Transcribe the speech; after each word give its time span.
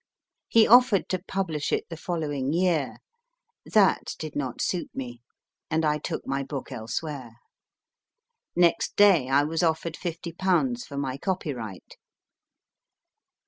He 0.47 0.67
offered 0.67 1.07
to 1.09 1.21
publish 1.27 1.71
it 1.71 1.85
the 1.89 1.95
following 1.95 2.53
year. 2.53 2.97
That 3.71 4.15
did 4.17 4.35
not 4.35 4.59
suit 4.59 4.89
me, 4.95 5.21
and 5.69 5.85
I 5.85 5.99
took 5.99 6.25
my 6.25 6.41
book 6.41 6.71
elsewhere. 6.71 7.35
Next 8.55 8.95
day 8.95 9.29
I 9.29 9.43
was 9.43 9.61
offered 9.61 9.93
5O/. 9.93 10.83
for 10.87 10.97
my 10.97 11.17
copyright. 11.17 11.97